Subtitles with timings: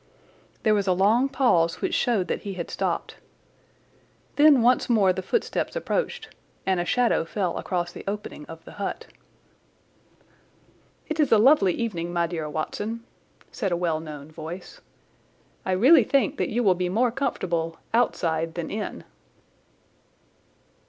[0.63, 3.17] There was a long pause which showed that he had stopped.
[4.35, 6.29] Then once more the footsteps approached
[6.65, 9.05] and a shadow fell across the opening of the hut.
[11.07, 13.03] "It is a lovely evening, my dear Watson,"
[13.51, 14.81] said a well known voice.
[15.67, 19.03] "I really think that you will be more comfortable outside than in."